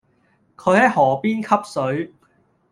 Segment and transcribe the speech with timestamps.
[0.57, 2.11] 佢係河邊吸水